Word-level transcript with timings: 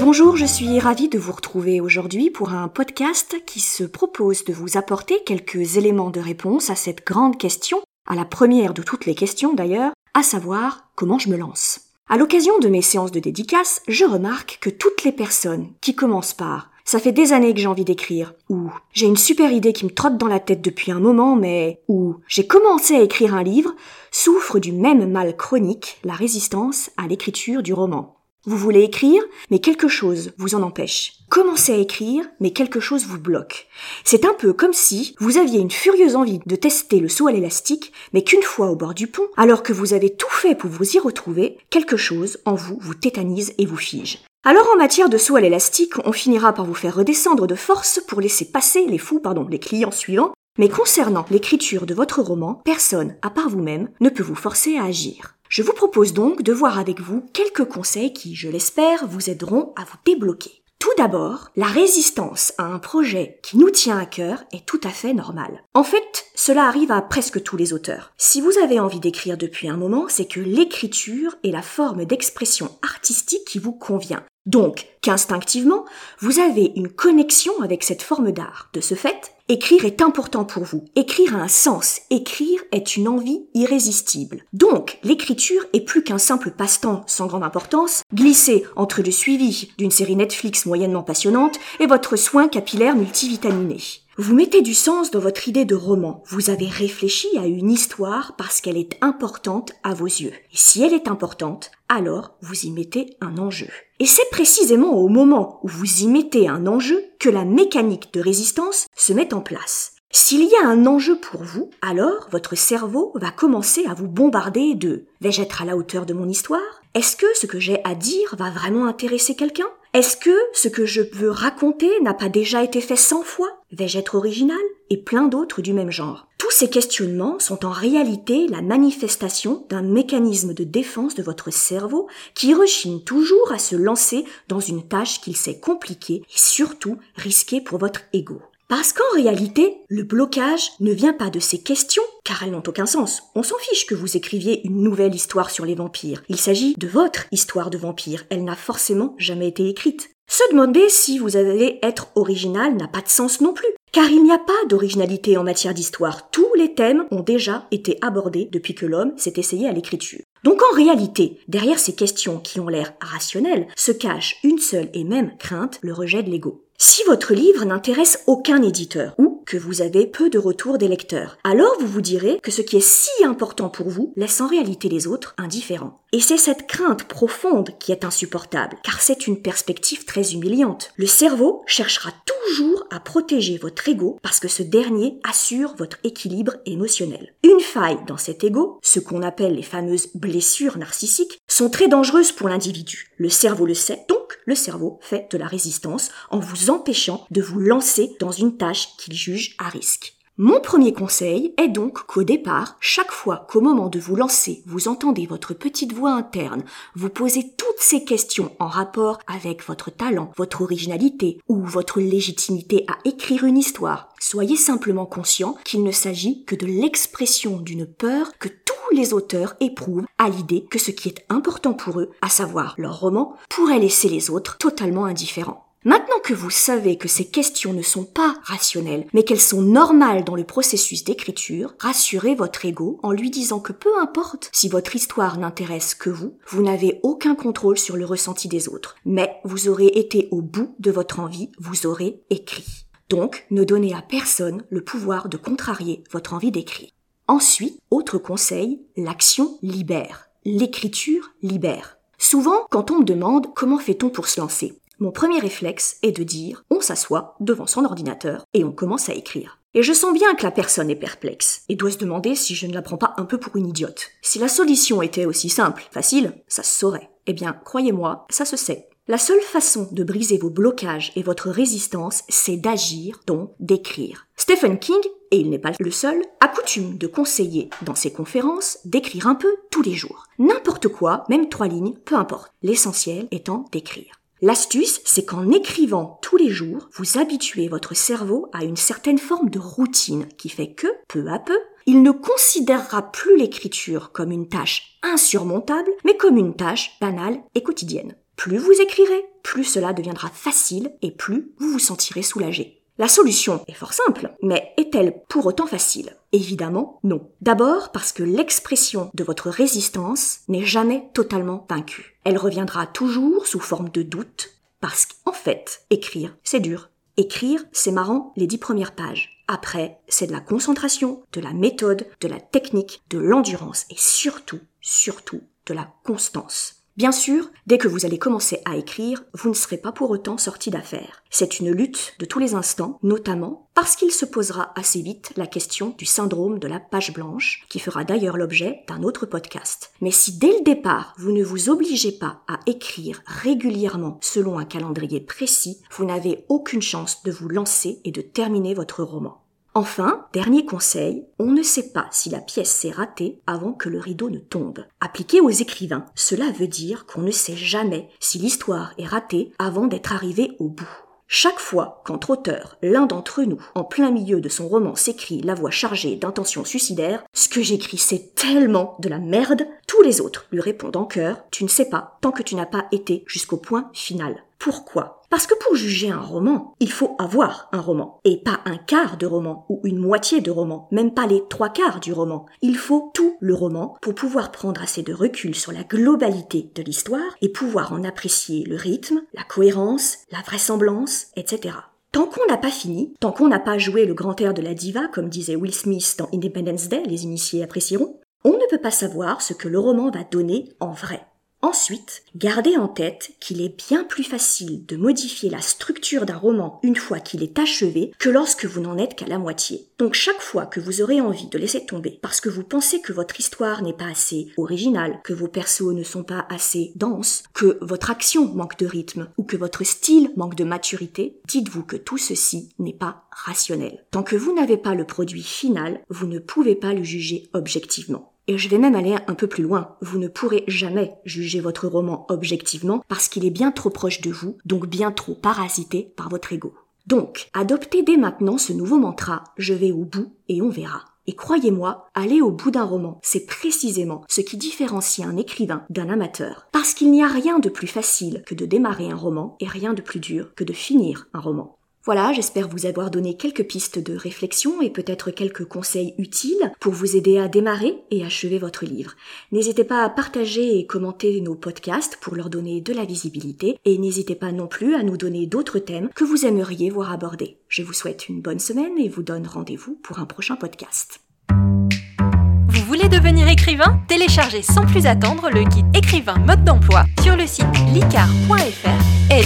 Bonjour, 0.00 0.36
je 0.36 0.46
suis 0.46 0.78
ravie 0.78 1.08
de 1.08 1.18
vous 1.18 1.32
retrouver 1.32 1.80
aujourd'hui 1.80 2.30
pour 2.30 2.52
un 2.52 2.68
podcast 2.68 3.36
qui 3.46 3.58
se 3.58 3.82
propose 3.82 4.44
de 4.44 4.52
vous 4.52 4.76
apporter 4.76 5.22
quelques 5.26 5.76
éléments 5.76 6.10
de 6.10 6.20
réponse 6.20 6.70
à 6.70 6.76
cette 6.76 7.04
grande 7.04 7.36
question, 7.36 7.80
à 8.06 8.14
la 8.14 8.24
première 8.24 8.74
de 8.74 8.82
toutes 8.82 9.06
les 9.06 9.16
questions 9.16 9.54
d'ailleurs, 9.54 9.92
à 10.14 10.22
savoir 10.22 10.90
comment 10.94 11.18
je 11.18 11.28
me 11.28 11.36
lance. 11.36 11.80
À 12.08 12.16
l'occasion 12.16 12.58
de 12.60 12.68
mes 12.68 12.80
séances 12.80 13.10
de 13.10 13.18
dédicace, 13.18 13.82
je 13.88 14.04
remarque 14.04 14.58
que 14.60 14.70
toutes 14.70 15.02
les 15.04 15.12
personnes 15.12 15.68
qui 15.80 15.94
commencent 15.94 16.34
par 16.34 16.70
ça 16.84 17.00
fait 17.00 17.12
des 17.12 17.34
années 17.34 17.52
que 17.52 17.60
j'ai 17.60 17.66
envie 17.66 17.84
d'écrire, 17.84 18.32
ou 18.48 18.70
j'ai 18.94 19.04
une 19.04 19.18
super 19.18 19.52
idée 19.52 19.74
qui 19.74 19.84
me 19.84 19.90
trotte 19.90 20.16
dans 20.16 20.26
la 20.26 20.40
tête 20.40 20.62
depuis 20.62 20.90
un 20.90 21.00
moment, 21.00 21.36
mais, 21.36 21.82
ou 21.86 22.16
j'ai 22.28 22.46
commencé 22.46 22.94
à 22.94 23.02
écrire 23.02 23.34
un 23.34 23.42
livre, 23.42 23.74
souffrent 24.10 24.58
du 24.58 24.72
même 24.72 25.10
mal 25.10 25.36
chronique, 25.36 25.98
la 26.02 26.14
résistance 26.14 26.88
à 26.96 27.06
l'écriture 27.06 27.62
du 27.62 27.74
roman. 27.74 28.17
Vous 28.48 28.56
voulez 28.56 28.82
écrire, 28.82 29.22
mais 29.50 29.58
quelque 29.58 29.88
chose 29.88 30.32
vous 30.38 30.54
en 30.54 30.62
empêche. 30.62 31.12
Commencez 31.28 31.74
à 31.74 31.76
écrire, 31.76 32.24
mais 32.40 32.50
quelque 32.50 32.80
chose 32.80 33.04
vous 33.04 33.18
bloque. 33.18 33.66
C'est 34.04 34.24
un 34.24 34.32
peu 34.32 34.54
comme 34.54 34.72
si 34.72 35.14
vous 35.20 35.36
aviez 35.36 35.60
une 35.60 35.70
furieuse 35.70 36.16
envie 36.16 36.40
de 36.46 36.56
tester 36.56 36.98
le 36.98 37.10
saut 37.10 37.26
à 37.26 37.32
l'élastique, 37.32 37.92
mais 38.14 38.24
qu'une 38.24 38.40
fois 38.40 38.70
au 38.70 38.74
bord 38.74 38.94
du 38.94 39.06
pont, 39.06 39.28
alors 39.36 39.62
que 39.62 39.74
vous 39.74 39.92
avez 39.92 40.16
tout 40.16 40.30
fait 40.30 40.54
pour 40.54 40.70
vous 40.70 40.96
y 40.96 40.98
retrouver, 40.98 41.58
quelque 41.68 41.98
chose 41.98 42.38
en 42.46 42.54
vous 42.54 42.78
vous 42.80 42.94
tétanise 42.94 43.52
et 43.58 43.66
vous 43.66 43.76
fige. 43.76 44.20
Alors 44.44 44.66
en 44.72 44.78
matière 44.78 45.10
de 45.10 45.18
saut 45.18 45.36
à 45.36 45.42
l'élastique, 45.42 45.92
on 46.06 46.12
finira 46.12 46.54
par 46.54 46.64
vous 46.64 46.72
faire 46.72 46.94
redescendre 46.94 47.46
de 47.46 47.54
force 47.54 48.00
pour 48.08 48.22
laisser 48.22 48.46
passer 48.46 48.86
les 48.86 48.96
fous, 48.96 49.20
pardon, 49.20 49.46
les 49.50 49.58
clients 49.58 49.90
suivants, 49.90 50.32
mais 50.58 50.68
concernant 50.68 51.24
l'écriture 51.30 51.86
de 51.86 51.94
votre 51.94 52.20
roman, 52.20 52.60
personne, 52.64 53.16
à 53.22 53.30
part 53.30 53.48
vous-même, 53.48 53.88
ne 54.00 54.10
peut 54.10 54.22
vous 54.22 54.34
forcer 54.34 54.76
à 54.76 54.84
agir. 54.84 55.36
Je 55.48 55.62
vous 55.62 55.72
propose 55.72 56.12
donc 56.12 56.42
de 56.42 56.52
voir 56.52 56.78
avec 56.78 57.00
vous 57.00 57.24
quelques 57.32 57.64
conseils 57.64 58.12
qui, 58.12 58.34
je 58.34 58.50
l'espère, 58.50 59.06
vous 59.06 59.30
aideront 59.30 59.72
à 59.76 59.84
vous 59.84 59.96
débloquer. 60.04 60.62
Tout 60.78 60.90
d'abord, 60.96 61.50
la 61.56 61.66
résistance 61.66 62.52
à 62.56 62.64
un 62.64 62.78
projet 62.78 63.40
qui 63.42 63.58
nous 63.58 63.70
tient 63.70 63.98
à 63.98 64.06
cœur 64.06 64.44
est 64.52 64.64
tout 64.64 64.80
à 64.84 64.90
fait 64.90 65.12
normale. 65.12 65.64
En 65.74 65.82
fait, 65.82 66.26
cela 66.36 66.66
arrive 66.66 66.92
à 66.92 67.02
presque 67.02 67.42
tous 67.42 67.56
les 67.56 67.72
auteurs. 67.72 68.12
Si 68.16 68.40
vous 68.40 68.58
avez 68.62 68.78
envie 68.78 69.00
d'écrire 69.00 69.36
depuis 69.36 69.68
un 69.68 69.76
moment, 69.76 70.06
c'est 70.08 70.28
que 70.28 70.38
l'écriture 70.38 71.34
est 71.42 71.50
la 71.50 71.62
forme 71.62 72.04
d'expression 72.04 72.70
artistique 72.82 73.44
qui 73.44 73.58
vous 73.58 73.72
convient. 73.72 74.22
Donc, 74.46 74.86
qu'instinctivement, 75.02 75.84
vous 76.20 76.38
avez 76.38 76.72
une 76.76 76.88
connexion 76.88 77.60
avec 77.60 77.82
cette 77.82 78.02
forme 78.02 78.30
d'art. 78.30 78.70
De 78.72 78.80
ce 78.80 78.94
fait, 78.94 79.32
écrire 79.48 79.84
est 79.84 80.02
important 80.02 80.44
pour 80.44 80.64
vous. 80.64 80.84
Écrire 80.94 81.36
a 81.36 81.40
un 81.40 81.48
sens. 81.48 82.00
Écrire 82.10 82.60
est 82.72 82.96
une 82.96 83.08
envie 83.08 83.46
irrésistible. 83.54 84.44
Donc, 84.52 84.98
l'écriture 85.02 85.64
est 85.72 85.80
plus 85.80 86.04
qu'un 86.04 86.18
simple 86.18 86.50
passe-temps 86.50 87.02
sans 87.06 87.26
grande 87.26 87.44
importance, 87.44 88.02
glissé 88.14 88.64
entre 88.76 89.02
le 89.02 89.10
suivi 89.10 89.72
d'une 89.78 89.90
série 89.90 90.16
Netflix 90.16 90.66
moyennement 90.66 91.02
passionnante 91.02 91.58
et 91.80 91.86
votre 91.86 92.16
soin 92.16 92.48
capillaire 92.48 92.96
multivitaminé. 92.96 93.78
Vous 94.20 94.34
mettez 94.34 94.62
du 94.62 94.74
sens 94.74 95.12
dans 95.12 95.20
votre 95.20 95.46
idée 95.46 95.64
de 95.64 95.76
roman. 95.76 96.24
Vous 96.26 96.50
avez 96.50 96.66
réfléchi 96.66 97.28
à 97.38 97.46
une 97.46 97.70
histoire 97.70 98.34
parce 98.36 98.60
qu'elle 98.60 98.76
est 98.76 98.98
importante 99.00 99.72
à 99.84 99.94
vos 99.94 100.06
yeux. 100.06 100.32
Et 100.52 100.56
si 100.56 100.82
elle 100.82 100.92
est 100.92 101.06
importante, 101.06 101.70
alors 101.88 102.36
vous 102.42 102.66
y 102.66 102.70
mettez 102.72 103.16
un 103.20 103.38
enjeu. 103.38 103.68
Et 104.00 104.06
c'est 104.06 104.30
précisément 104.30 104.92
au 104.92 105.08
moment 105.08 105.58
où 105.62 105.68
vous 105.68 106.02
y 106.02 106.06
mettez 106.06 106.48
un 106.48 106.66
enjeu 106.66 107.02
que 107.18 107.28
la 107.28 107.44
mécanique 107.44 108.12
de 108.14 108.20
résistance 108.20 108.86
se 108.94 109.12
met 109.12 109.34
en 109.34 109.40
place. 109.40 109.92
S'il 110.10 110.44
y 110.44 110.54
a 110.62 110.66
un 110.66 110.86
enjeu 110.86 111.18
pour 111.18 111.42
vous, 111.42 111.70
alors 111.82 112.28
votre 112.30 112.56
cerveau 112.56 113.12
va 113.16 113.30
commencer 113.30 113.84
à 113.86 113.94
vous 113.94 114.08
bombarder 114.08 114.74
de 114.74 115.04
vais-je 115.20 115.42
être 115.42 115.62
à 115.62 115.64
la 115.64 115.76
hauteur 115.76 116.06
de 116.06 116.14
mon 116.14 116.28
histoire? 116.28 116.82
Est-ce 116.94 117.16
que 117.16 117.26
ce 117.34 117.46
que 117.46 117.60
j'ai 117.60 117.84
à 117.84 117.94
dire 117.94 118.34
va 118.38 118.50
vraiment 118.50 118.86
intéresser 118.86 119.34
quelqu'un? 119.34 119.68
Est-ce 119.94 120.16
que 120.16 120.36
ce 120.52 120.68
que 120.68 120.86
je 120.86 121.02
veux 121.12 121.30
raconter 121.30 121.90
n'a 122.00 122.14
pas 122.14 122.28
déjà 122.28 122.62
été 122.62 122.80
fait 122.80 122.96
cent 122.96 123.22
fois? 123.22 123.48
Vais-je 123.72 123.98
être 123.98 124.14
original? 124.14 124.56
Et 124.90 124.96
plein 124.96 125.28
d'autres 125.28 125.62
du 125.62 125.72
même 125.72 125.90
genre. 125.90 126.26
Tous 126.38 126.50
ces 126.50 126.70
questionnements 126.70 127.38
sont 127.38 127.66
en 127.66 127.70
réalité 127.70 128.46
la 128.48 128.62
manifestation 128.62 129.66
d'un 129.68 129.82
mécanisme 129.82 130.54
de 130.54 130.64
défense 130.64 131.14
de 131.14 131.22
votre 131.22 131.50
cerveau 131.50 132.08
qui 132.34 132.54
rechigne 132.54 133.00
toujours 133.00 133.52
à 133.52 133.58
se 133.58 133.76
lancer 133.76 134.24
dans 134.48 134.60
une 134.60 134.86
tâche 134.86 135.20
qu'il 135.20 135.36
sait 135.36 135.58
compliquée 135.58 136.22
et 136.22 136.38
surtout 136.38 136.96
risquée 137.16 137.60
pour 137.60 137.78
votre 137.78 138.00
ego. 138.12 138.40
Parce 138.68 138.92
qu'en 138.92 139.14
réalité, 139.14 139.78
le 139.88 140.02
blocage 140.02 140.72
ne 140.80 140.92
vient 140.92 141.14
pas 141.14 141.30
de 141.30 141.40
ces 141.40 141.58
questions, 141.58 142.02
car 142.22 142.42
elles 142.42 142.50
n'ont 142.50 142.62
aucun 142.66 142.84
sens. 142.84 143.22
On 143.34 143.42
s'en 143.42 143.56
fiche 143.56 143.86
que 143.86 143.94
vous 143.94 144.16
écriviez 144.16 144.66
une 144.66 144.82
nouvelle 144.82 145.14
histoire 145.14 145.48
sur 145.48 145.64
les 145.64 145.74
vampires. 145.74 146.22
Il 146.28 146.38
s'agit 146.38 146.74
de 146.76 146.86
votre 146.86 147.26
histoire 147.32 147.70
de 147.70 147.78
vampire. 147.78 148.24
Elle 148.28 148.44
n'a 148.44 148.56
forcément 148.56 149.14
jamais 149.16 149.48
été 149.48 149.66
écrite. 149.68 150.10
Se 150.30 150.42
demander 150.52 150.90
si 150.90 151.18
vous 151.18 151.38
allez 151.38 151.78
être 151.82 152.08
original 152.14 152.76
n'a 152.76 152.86
pas 152.86 153.00
de 153.00 153.08
sens 153.08 153.40
non 153.40 153.54
plus. 153.54 153.68
Car 153.92 154.10
il 154.10 154.22
n'y 154.22 154.30
a 154.30 154.38
pas 154.38 154.52
d'originalité 154.68 155.38
en 155.38 155.42
matière 155.42 155.72
d'histoire. 155.72 156.30
Tous 156.30 156.52
les 156.54 156.74
thèmes 156.74 157.06
ont 157.10 157.22
déjà 157.22 157.66
été 157.70 157.96
abordés 158.02 158.46
depuis 158.52 158.74
que 158.74 158.84
l'homme 158.84 159.16
s'est 159.16 159.32
essayé 159.36 159.66
à 159.66 159.72
l'écriture. 159.72 160.20
Donc 160.44 160.60
en 160.62 160.76
réalité, 160.76 161.38
derrière 161.48 161.78
ces 161.78 161.94
questions 161.94 162.38
qui 162.38 162.60
ont 162.60 162.68
l'air 162.68 162.92
rationnelles, 163.00 163.68
se 163.74 163.90
cache 163.90 164.36
une 164.44 164.58
seule 164.58 164.90
et 164.92 165.04
même 165.04 165.34
crainte, 165.38 165.78
le 165.80 165.94
rejet 165.94 166.22
de 166.22 166.30
l'ego. 166.30 166.62
Si 166.80 167.02
votre 167.08 167.34
livre 167.34 167.64
n'intéresse 167.64 168.22
aucun 168.28 168.62
éditeur 168.62 169.12
ou 169.18 169.42
que 169.46 169.56
vous 169.56 169.82
avez 169.82 170.06
peu 170.06 170.30
de 170.30 170.38
retours 170.38 170.78
des 170.78 170.86
lecteurs, 170.86 171.36
alors 171.42 171.74
vous 171.80 171.88
vous 171.88 172.00
direz 172.00 172.38
que 172.40 172.52
ce 172.52 172.62
qui 172.62 172.76
est 172.76 172.88
si 172.88 173.24
important 173.24 173.68
pour 173.68 173.88
vous 173.88 174.12
laisse 174.14 174.40
en 174.40 174.46
réalité 174.46 174.88
les 174.88 175.08
autres 175.08 175.34
indifférents. 175.38 176.00
Et 176.12 176.20
c'est 176.20 176.36
cette 176.36 176.68
crainte 176.68 177.02
profonde 177.02 177.70
qui 177.80 177.90
est 177.90 178.04
insupportable, 178.04 178.76
car 178.84 179.00
c'est 179.00 179.26
une 179.26 179.42
perspective 179.42 180.04
très 180.04 180.34
humiliante. 180.34 180.92
Le 180.96 181.06
cerveau 181.06 181.64
cherchera 181.66 182.12
toujours 182.24 182.86
à 182.90 183.00
protéger 183.00 183.58
votre 183.58 183.88
ego 183.88 184.20
parce 184.22 184.38
que 184.38 184.46
ce 184.46 184.62
dernier 184.62 185.18
assure 185.28 185.74
votre 185.76 185.98
équilibre 186.04 186.58
émotionnel. 186.64 187.34
Une 187.42 187.58
faille 187.58 187.98
dans 188.06 188.18
cet 188.18 188.44
ego, 188.44 188.78
ce 188.82 189.00
qu'on 189.00 189.22
appelle 189.22 189.56
les 189.56 189.62
fameuses 189.62 190.10
blessures 190.14 190.78
narcissiques, 190.78 191.40
sont 191.48 191.70
très 191.70 191.88
dangereuses 191.88 192.30
pour 192.30 192.48
l'individu. 192.48 193.10
Le 193.16 193.30
cerveau 193.30 193.66
le 193.66 193.74
sait, 193.74 194.06
le 194.48 194.54
cerveau 194.54 194.98
fait 195.02 195.30
de 195.30 195.36
la 195.36 195.46
résistance 195.46 196.10
en 196.30 196.38
vous 196.38 196.70
empêchant 196.70 197.26
de 197.30 197.42
vous 197.42 197.60
lancer 197.60 198.16
dans 198.18 198.32
une 198.32 198.56
tâche 198.56 198.96
qu'il 198.96 199.12
juge 199.12 199.54
à 199.58 199.68
risque. 199.68 200.14
Mon 200.38 200.58
premier 200.60 200.94
conseil 200.94 201.52
est 201.58 201.68
donc 201.68 202.06
qu'au 202.06 202.22
départ, 202.22 202.76
chaque 202.80 203.10
fois 203.10 203.46
qu'au 203.50 203.60
moment 203.60 203.88
de 203.88 203.98
vous 203.98 204.16
lancer, 204.16 204.62
vous 204.66 204.88
entendez 204.88 205.26
votre 205.26 205.52
petite 205.52 205.92
voix 205.92 206.12
interne 206.12 206.62
vous 206.94 207.10
poser 207.10 207.52
toutes 207.58 207.80
ces 207.80 208.04
questions 208.04 208.52
en 208.58 208.68
rapport 208.68 209.18
avec 209.26 209.66
votre 209.66 209.90
talent, 209.90 210.30
votre 210.36 210.62
originalité 210.62 211.38
ou 211.48 211.62
votre 211.62 212.00
légitimité 212.00 212.86
à 212.88 212.96
écrire 213.04 213.44
une 213.44 213.58
histoire, 213.58 214.14
soyez 214.18 214.56
simplement 214.56 215.06
conscient 215.06 215.58
qu'il 215.64 215.82
ne 215.82 215.92
s'agit 215.92 216.44
que 216.44 216.54
de 216.54 216.66
l'expression 216.66 217.58
d'une 217.58 217.84
peur 217.84 218.30
que 218.38 218.48
les 218.92 219.12
auteurs 219.12 219.54
éprouvent 219.60 220.06
à 220.18 220.28
l'idée 220.28 220.64
que 220.70 220.78
ce 220.78 220.90
qui 220.90 221.08
est 221.08 221.24
important 221.28 221.74
pour 221.74 222.00
eux, 222.00 222.10
à 222.22 222.28
savoir 222.28 222.74
leur 222.78 223.00
roman, 223.00 223.34
pourrait 223.48 223.78
laisser 223.78 224.08
les 224.08 224.30
autres 224.30 224.58
totalement 224.58 225.04
indifférents. 225.04 225.64
Maintenant 225.84 226.18
que 226.24 226.34
vous 226.34 226.50
savez 226.50 226.98
que 226.98 227.06
ces 227.06 227.24
questions 227.24 227.72
ne 227.72 227.82
sont 227.82 228.04
pas 228.04 228.34
rationnelles, 228.42 229.06
mais 229.12 229.22
qu'elles 229.22 229.40
sont 229.40 229.62
normales 229.62 230.24
dans 230.24 230.34
le 230.34 230.42
processus 230.42 231.04
d'écriture, 231.04 231.74
rassurez 231.78 232.34
votre 232.34 232.64
ego 232.64 232.98
en 233.04 233.12
lui 233.12 233.30
disant 233.30 233.60
que 233.60 233.72
peu 233.72 233.96
importe 234.00 234.50
si 234.52 234.68
votre 234.68 234.96
histoire 234.96 235.38
n'intéresse 235.38 235.94
que 235.94 236.10
vous, 236.10 236.36
vous 236.48 236.62
n'avez 236.62 236.98
aucun 237.04 237.36
contrôle 237.36 237.78
sur 237.78 237.96
le 237.96 238.04
ressenti 238.04 238.48
des 238.48 238.68
autres. 238.68 238.96
Mais 239.04 239.36
vous 239.44 239.68
aurez 239.68 239.86
été 239.86 240.26
au 240.32 240.42
bout 240.42 240.74
de 240.80 240.90
votre 240.90 241.20
envie, 241.20 241.52
vous 241.60 241.86
aurez 241.86 242.20
écrit. 242.28 242.84
Donc, 243.08 243.46
ne 243.50 243.62
donnez 243.62 243.94
à 243.94 244.02
personne 244.02 244.64
le 244.70 244.82
pouvoir 244.82 245.28
de 245.28 245.36
contrarier 245.36 246.02
votre 246.10 246.34
envie 246.34 246.50
d'écrire. 246.50 246.90
Ensuite, 247.30 247.78
autre 247.90 248.16
conseil, 248.16 248.80
l'action 248.96 249.58
libère. 249.60 250.30
L'écriture 250.46 251.32
libère. 251.42 251.98
Souvent, 252.16 252.66
quand 252.70 252.90
on 252.90 253.00
me 253.00 253.04
demande 253.04 253.52
comment 253.54 253.78
fait-on 253.78 254.08
pour 254.08 254.28
se 254.28 254.40
lancer, 254.40 254.80
mon 254.98 255.12
premier 255.12 255.38
réflexe 255.38 255.98
est 256.02 256.16
de 256.16 256.22
dire 256.24 256.64
on 256.70 256.80
s'assoit 256.80 257.36
devant 257.40 257.66
son 257.66 257.84
ordinateur 257.84 258.46
et 258.54 258.64
on 258.64 258.72
commence 258.72 259.10
à 259.10 259.14
écrire. 259.14 259.60
Et 259.74 259.82
je 259.82 259.92
sens 259.92 260.14
bien 260.14 260.34
que 260.36 260.42
la 260.42 260.50
personne 260.50 260.88
est 260.88 260.96
perplexe 260.96 261.64
et 261.68 261.76
doit 261.76 261.90
se 261.90 261.98
demander 261.98 262.34
si 262.34 262.54
je 262.54 262.66
ne 262.66 262.72
la 262.72 262.80
prends 262.80 262.96
pas 262.96 263.12
un 263.18 263.26
peu 263.26 263.38
pour 263.38 263.56
une 263.56 263.68
idiote. 263.68 264.08
Si 264.22 264.38
la 264.38 264.48
solution 264.48 265.02
était 265.02 265.26
aussi 265.26 265.50
simple, 265.50 265.86
facile, 265.90 266.32
ça 266.48 266.62
se 266.62 266.78
saurait. 266.78 267.10
Eh 267.26 267.34
bien, 267.34 267.52
croyez-moi, 267.52 268.26
ça 268.30 268.46
se 268.46 268.56
sait. 268.56 268.88
La 269.10 269.16
seule 269.16 269.40
façon 269.40 269.88
de 269.90 270.04
briser 270.04 270.36
vos 270.36 270.50
blocages 270.50 271.12
et 271.16 271.22
votre 271.22 271.48
résistance, 271.48 272.24
c'est 272.28 272.58
d'agir, 272.58 273.22
donc 273.26 273.52
d'écrire. 273.58 274.26
Stephen 274.36 274.78
King, 274.78 275.00
et 275.30 275.38
il 275.38 275.48
n'est 275.48 275.58
pas 275.58 275.72
le 275.80 275.90
seul, 275.90 276.22
a 276.40 276.48
coutume 276.48 276.98
de 276.98 277.06
conseiller 277.06 277.70
dans 277.80 277.94
ses 277.94 278.12
conférences 278.12 278.80
d'écrire 278.84 279.26
un 279.26 279.34
peu 279.34 279.48
tous 279.70 279.80
les 279.80 279.94
jours. 279.94 280.24
N'importe 280.38 280.88
quoi, 280.88 281.24
même 281.30 281.48
trois 281.48 281.68
lignes, 281.68 281.94
peu 282.04 282.16
importe. 282.16 282.52
L'essentiel 282.62 283.28
étant 283.30 283.64
d'écrire. 283.72 284.20
L'astuce, 284.42 285.00
c'est 285.06 285.24
qu'en 285.24 285.50
écrivant 285.52 286.18
tous 286.20 286.36
les 286.36 286.50
jours, 286.50 286.90
vous 286.92 287.16
habituez 287.16 287.68
votre 287.68 287.96
cerveau 287.96 288.50
à 288.52 288.62
une 288.62 288.76
certaine 288.76 289.16
forme 289.16 289.48
de 289.48 289.58
routine 289.58 290.28
qui 290.36 290.50
fait 290.50 290.74
que, 290.74 290.86
peu 291.08 291.28
à 291.28 291.38
peu, 291.38 291.58
il 291.86 292.02
ne 292.02 292.10
considérera 292.10 293.10
plus 293.10 293.38
l'écriture 293.38 294.12
comme 294.12 294.32
une 294.32 294.50
tâche 294.50 294.98
insurmontable, 295.02 295.90
mais 296.04 296.18
comme 296.18 296.36
une 296.36 296.54
tâche 296.54 296.98
banale 297.00 297.40
et 297.54 297.62
quotidienne. 297.62 298.14
Plus 298.38 298.58
vous 298.58 298.80
écrirez, 298.80 299.24
plus 299.42 299.64
cela 299.64 299.92
deviendra 299.92 300.28
facile 300.28 300.92
et 301.02 301.10
plus 301.10 301.50
vous 301.58 301.72
vous 301.72 301.78
sentirez 301.80 302.22
soulagé. 302.22 302.84
La 302.96 303.08
solution 303.08 303.64
est 303.66 303.74
fort 303.74 303.92
simple, 303.92 304.32
mais 304.42 304.74
est-elle 304.76 305.24
pour 305.28 305.46
autant 305.46 305.66
facile? 305.66 306.16
Évidemment, 306.30 307.00
non. 307.02 307.32
D'abord 307.40 307.90
parce 307.90 308.12
que 308.12 308.22
l'expression 308.22 309.10
de 309.12 309.24
votre 309.24 309.50
résistance 309.50 310.42
n'est 310.46 310.64
jamais 310.64 311.10
totalement 311.14 311.66
vaincue. 311.68 312.16
Elle 312.22 312.38
reviendra 312.38 312.86
toujours 312.86 313.48
sous 313.48 313.58
forme 313.58 313.88
de 313.88 314.02
doute, 314.02 314.50
parce 314.80 315.06
qu'en 315.06 315.32
fait, 315.32 315.82
écrire, 315.90 316.36
c'est 316.44 316.60
dur. 316.60 316.90
Écrire, 317.16 317.64
c'est 317.72 317.90
marrant 317.90 318.32
les 318.36 318.46
dix 318.46 318.58
premières 318.58 318.94
pages. 318.94 319.42
Après, 319.48 319.98
c'est 320.06 320.28
de 320.28 320.32
la 320.32 320.40
concentration, 320.40 321.24
de 321.32 321.40
la 321.40 321.54
méthode, 321.54 322.06
de 322.20 322.28
la 322.28 322.38
technique, 322.38 323.02
de 323.10 323.18
l'endurance 323.18 323.84
et 323.90 323.98
surtout, 323.98 324.60
surtout, 324.80 325.40
de 325.66 325.74
la 325.74 325.92
constance. 326.04 326.77
Bien 326.98 327.12
sûr, 327.12 327.48
dès 327.68 327.78
que 327.78 327.86
vous 327.86 328.06
allez 328.06 328.18
commencer 328.18 328.60
à 328.64 328.76
écrire, 328.76 329.22
vous 329.32 329.50
ne 329.50 329.54
serez 329.54 329.76
pas 329.76 329.92
pour 329.92 330.10
autant 330.10 330.36
sorti 330.36 330.68
d'affaire. 330.68 331.22
C'est 331.30 331.60
une 331.60 331.70
lutte 331.70 332.14
de 332.18 332.24
tous 332.24 332.40
les 332.40 332.56
instants, 332.56 332.98
notamment 333.04 333.68
parce 333.74 333.94
qu'il 333.94 334.10
se 334.10 334.24
posera 334.24 334.72
assez 334.74 335.00
vite 335.00 335.32
la 335.36 335.46
question 335.46 335.94
du 335.96 336.04
syndrome 336.04 336.58
de 336.58 336.66
la 336.66 336.80
page 336.80 337.12
blanche, 337.12 337.64
qui 337.68 337.78
fera 337.78 338.02
d'ailleurs 338.02 338.36
l'objet 338.36 338.80
d'un 338.88 339.04
autre 339.04 339.26
podcast. 339.26 339.92
Mais 340.00 340.10
si 340.10 340.38
dès 340.38 340.58
le 340.58 340.64
départ, 340.64 341.14
vous 341.18 341.30
ne 341.30 341.44
vous 341.44 341.70
obligez 341.70 342.10
pas 342.10 342.42
à 342.48 342.58
écrire 342.66 343.22
régulièrement 343.26 344.18
selon 344.20 344.58
un 344.58 344.64
calendrier 344.64 345.20
précis, 345.20 345.80
vous 345.92 346.04
n'avez 346.04 346.46
aucune 346.48 346.82
chance 346.82 347.22
de 347.22 347.30
vous 347.30 347.48
lancer 347.48 348.00
et 348.04 348.10
de 348.10 348.22
terminer 348.22 348.74
votre 348.74 349.04
roman. 349.04 349.44
Enfin, 349.78 350.26
dernier 350.32 350.64
conseil, 350.64 351.24
on 351.38 351.52
ne 351.52 351.62
sait 351.62 351.92
pas 351.92 352.08
si 352.10 352.30
la 352.30 352.40
pièce 352.40 352.68
s'est 352.68 352.90
ratée 352.90 353.38
avant 353.46 353.72
que 353.72 353.88
le 353.88 354.00
rideau 354.00 354.28
ne 354.28 354.40
tombe. 354.40 354.84
Appliqué 355.00 355.40
aux 355.40 355.50
écrivains, 355.50 356.04
cela 356.16 356.50
veut 356.50 356.66
dire 356.66 357.06
qu'on 357.06 357.20
ne 357.20 357.30
sait 357.30 357.54
jamais 357.54 358.08
si 358.18 358.38
l'histoire 358.38 358.92
est 358.98 359.06
ratée 359.06 359.52
avant 359.60 359.86
d'être 359.86 360.12
arrivé 360.12 360.50
au 360.58 360.66
bout. 360.66 360.90
Chaque 361.28 361.60
fois 361.60 362.02
qu'entre 362.04 362.30
auteurs, 362.30 362.76
l'un 362.82 363.06
d'entre 363.06 363.44
nous, 363.44 363.60
en 363.76 363.84
plein 363.84 364.10
milieu 364.10 364.40
de 364.40 364.48
son 364.48 364.66
roman, 364.66 364.96
s'écrit 364.96 365.42
la 365.42 365.54
voix 365.54 365.70
chargée 365.70 366.16
d'intentions 366.16 366.64
suicidaires, 366.64 367.22
ce 367.32 367.48
que 367.48 367.62
j'écris 367.62 367.98
c'est 367.98 368.34
tellement 368.34 368.96
de 368.98 369.08
la 369.08 369.20
merde, 369.20 369.64
tous 369.86 370.02
les 370.02 370.20
autres 370.20 370.46
lui 370.50 370.60
répondent 370.60 370.96
en 370.96 371.04
cœur, 371.04 371.44
tu 371.52 371.62
ne 371.62 371.68
sais 371.68 371.88
pas 371.88 372.18
tant 372.20 372.32
que 372.32 372.42
tu 372.42 372.56
n'as 372.56 372.66
pas 372.66 372.88
été 372.90 373.22
jusqu'au 373.28 373.58
point 373.58 373.90
final. 373.92 374.42
Pourquoi? 374.58 375.22
Parce 375.30 375.46
que 375.46 375.54
pour 375.54 375.76
juger 375.76 376.10
un 376.10 376.20
roman, 376.20 376.74
il 376.80 376.90
faut 376.90 377.14
avoir 377.18 377.68
un 377.72 377.80
roman, 377.80 378.18
et 378.24 378.42
pas 378.42 378.60
un 378.64 378.76
quart 378.76 379.16
de 379.16 379.26
roman 379.26 379.66
ou 379.68 379.80
une 379.84 379.98
moitié 379.98 380.40
de 380.40 380.50
roman, 380.50 380.88
même 380.90 381.12
pas 381.12 381.26
les 381.26 381.42
trois 381.48 381.68
quarts 381.68 382.00
du 382.00 382.12
roman. 382.12 382.46
Il 382.62 382.76
faut 382.76 383.10
tout 383.14 383.36
le 383.40 383.54
roman 383.54 383.96
pour 384.00 384.14
pouvoir 384.14 384.50
prendre 384.50 384.82
assez 384.82 385.02
de 385.02 385.12
recul 385.12 385.54
sur 385.54 385.70
la 385.70 385.84
globalité 385.84 386.70
de 386.74 386.82
l'histoire 386.82 387.36
et 387.42 387.50
pouvoir 387.50 387.92
en 387.92 388.04
apprécier 388.04 388.64
le 388.64 388.76
rythme, 388.76 389.22
la 389.34 389.44
cohérence, 389.44 390.18
la 390.32 390.40
vraisemblance, 390.40 391.26
etc. 391.36 391.76
Tant 392.10 392.26
qu'on 392.26 392.46
n'a 392.48 392.56
pas 392.56 392.70
fini, 392.70 393.14
tant 393.20 393.32
qu'on 393.32 393.48
n'a 393.48 393.60
pas 393.60 393.76
joué 393.76 394.06
le 394.06 394.14
grand 394.14 394.40
air 394.40 394.54
de 394.54 394.62
la 394.62 394.74
diva, 394.74 395.08
comme 395.08 395.28
disait 395.28 395.56
Will 395.56 395.74
Smith 395.74 396.16
dans 396.18 396.28
Independence 396.32 396.88
Day, 396.88 397.02
les 397.04 397.24
initiés 397.24 397.62
apprécieront, 397.62 398.18
on 398.44 398.52
ne 398.52 398.70
peut 398.70 398.80
pas 398.80 398.90
savoir 398.90 399.42
ce 399.42 399.52
que 399.52 399.68
le 399.68 399.78
roman 399.78 400.10
va 400.10 400.24
donner 400.24 400.72
en 400.80 400.92
vrai. 400.92 401.26
Ensuite, 401.60 402.22
gardez 402.36 402.76
en 402.76 402.86
tête 402.86 403.32
qu'il 403.40 403.60
est 403.60 403.76
bien 403.88 404.04
plus 404.04 404.22
facile 404.22 404.86
de 404.86 404.96
modifier 404.96 405.50
la 405.50 405.60
structure 405.60 406.24
d'un 406.24 406.36
roman 406.36 406.78
une 406.84 406.94
fois 406.94 407.18
qu'il 407.18 407.42
est 407.42 407.58
achevé 407.58 408.12
que 408.20 408.28
lorsque 408.28 408.64
vous 408.64 408.80
n'en 408.80 408.96
êtes 408.96 409.16
qu'à 409.16 409.26
la 409.26 409.40
moitié. 409.40 409.88
Donc 409.98 410.14
chaque 410.14 410.40
fois 410.40 410.66
que 410.66 410.78
vous 410.78 411.02
aurez 411.02 411.20
envie 411.20 411.48
de 411.48 411.58
laisser 411.58 411.84
tomber 411.84 412.20
parce 412.22 412.40
que 412.40 412.48
vous 412.48 412.62
pensez 412.62 413.00
que 413.00 413.12
votre 413.12 413.40
histoire 413.40 413.82
n'est 413.82 413.92
pas 413.92 414.06
assez 414.06 414.46
originale, 414.56 415.18
que 415.24 415.32
vos 415.32 415.48
persos 415.48 415.94
ne 415.94 416.04
sont 416.04 416.22
pas 416.22 416.46
assez 416.48 416.92
denses, 416.94 417.42
que 417.54 417.76
votre 417.80 418.12
action 418.12 418.54
manque 418.54 418.78
de 418.78 418.86
rythme 418.86 419.28
ou 419.36 419.42
que 419.42 419.56
votre 419.56 419.82
style 419.82 420.30
manque 420.36 420.54
de 420.54 420.64
maturité, 420.64 421.40
dites-vous 421.48 421.82
que 421.82 421.96
tout 421.96 422.18
ceci 422.18 422.68
n'est 422.78 422.92
pas 422.92 423.24
rationnel. 423.32 424.04
Tant 424.12 424.22
que 424.22 424.36
vous 424.36 424.54
n'avez 424.54 424.76
pas 424.76 424.94
le 424.94 425.04
produit 425.04 425.42
final, 425.42 426.00
vous 426.08 426.28
ne 426.28 426.38
pouvez 426.38 426.76
pas 426.76 426.94
le 426.94 427.02
juger 427.02 427.48
objectivement. 427.52 428.32
Et 428.48 428.58
je 428.58 428.68
vais 428.68 428.78
même 428.78 428.96
aller 428.96 429.14
un 429.26 429.34
peu 429.34 429.46
plus 429.46 429.62
loin. 429.62 429.96
Vous 430.00 430.18
ne 430.18 430.26
pourrez 430.26 430.64
jamais 430.66 431.14
juger 431.24 431.60
votre 431.60 431.86
roman 431.86 432.26
objectivement 432.30 433.04
parce 433.06 433.28
qu'il 433.28 433.44
est 433.44 433.50
bien 433.50 433.70
trop 433.70 433.90
proche 433.90 434.22
de 434.22 434.30
vous, 434.30 434.56
donc 434.64 434.86
bien 434.86 435.12
trop 435.12 435.34
parasité 435.34 436.12
par 436.16 436.30
votre 436.30 436.52
ego. 436.52 436.74
Donc, 437.06 437.48
adoptez 437.52 438.02
dès 438.02 438.16
maintenant 438.16 438.58
ce 438.58 438.72
nouveau 438.72 438.98
mantra, 438.98 439.44
je 439.58 439.74
vais 439.74 439.92
au 439.92 440.04
bout 440.04 440.32
et 440.48 440.60
on 440.62 440.70
verra. 440.70 441.04
Et 441.26 441.34
croyez-moi, 441.34 442.08
aller 442.14 442.40
au 442.40 442.50
bout 442.50 442.70
d'un 442.70 442.84
roman, 442.84 443.20
c'est 443.22 443.44
précisément 443.44 444.24
ce 444.28 444.40
qui 444.40 444.56
différencie 444.56 445.26
un 445.26 445.36
écrivain 445.36 445.84
d'un 445.90 446.08
amateur. 446.08 446.68
Parce 446.72 446.94
qu'il 446.94 447.10
n'y 447.10 447.22
a 447.22 447.28
rien 447.28 447.58
de 447.58 447.68
plus 447.68 447.86
facile 447.86 448.42
que 448.46 448.54
de 448.54 448.64
démarrer 448.64 449.10
un 449.10 449.16
roman 449.16 449.56
et 449.60 449.66
rien 449.66 449.92
de 449.92 450.00
plus 450.00 450.20
dur 450.20 450.54
que 450.54 450.64
de 450.64 450.72
finir 450.72 451.28
un 451.34 451.40
roman. 451.40 451.77
Voilà, 452.08 452.32
j'espère 452.32 452.68
vous 452.68 452.86
avoir 452.86 453.10
donné 453.10 453.36
quelques 453.36 453.64
pistes 453.64 453.98
de 453.98 454.16
réflexion 454.16 454.80
et 454.80 454.88
peut-être 454.88 455.30
quelques 455.30 455.66
conseils 455.66 456.14
utiles 456.16 456.72
pour 456.80 456.94
vous 456.94 457.16
aider 457.16 457.38
à 457.38 457.48
démarrer 457.48 457.98
et 458.10 458.24
achever 458.24 458.56
votre 458.56 458.86
livre. 458.86 459.12
N'hésitez 459.52 459.84
pas 459.84 460.02
à 460.02 460.08
partager 460.08 460.78
et 460.78 460.86
commenter 460.86 461.38
nos 461.42 461.54
podcasts 461.54 462.16
pour 462.22 462.34
leur 462.34 462.48
donner 462.48 462.80
de 462.80 462.94
la 462.94 463.04
visibilité 463.04 463.76
et 463.84 463.98
n'hésitez 463.98 464.36
pas 464.36 464.52
non 464.52 464.68
plus 464.68 464.94
à 464.94 465.02
nous 465.02 465.18
donner 465.18 465.44
d'autres 465.44 465.80
thèmes 465.80 466.08
que 466.14 466.24
vous 466.24 466.46
aimeriez 466.46 466.88
voir 466.88 467.12
abordés. 467.12 467.58
Je 467.68 467.82
vous 467.82 467.92
souhaite 467.92 468.30
une 468.30 468.40
bonne 468.40 468.58
semaine 468.58 468.96
et 468.98 469.10
vous 469.10 469.22
donne 469.22 469.46
rendez-vous 469.46 469.98
pour 470.02 470.18
un 470.18 470.24
prochain 470.24 470.56
podcast. 470.56 471.20
Vous 471.50 472.84
voulez 472.86 473.10
devenir 473.10 473.48
écrivain? 473.48 474.00
Téléchargez 474.08 474.62
sans 474.62 474.86
plus 474.86 475.04
attendre 475.04 475.50
le 475.50 475.64
guide 475.64 475.94
écrivain 475.94 476.38
mode 476.38 476.64
d'emploi 476.64 477.04
sur 477.22 477.36
le 477.36 477.46
site 477.46 477.66
licar.fr, 477.92 478.88
l 479.30 479.44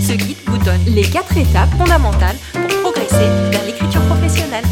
Ce 0.00 0.12
guide 0.12 0.36
vous 0.46 0.58
donne 0.58 0.84
les 0.86 1.02
quatre 1.02 1.36
étapes 1.36 1.70
fondamentales 1.78 2.36
pour 2.52 2.80
progresser 2.82 3.28
vers 3.50 3.64
l'écriture 3.64 4.02
professionnelle. 4.02 4.64